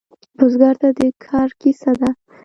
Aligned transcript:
بزګر 0.37 0.75
ته 0.81 0.89
د 0.97 0.99
کر 1.23 1.49
کیسه 1.61 1.91
ده 1.99 2.09